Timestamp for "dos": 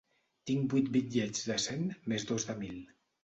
2.31-2.47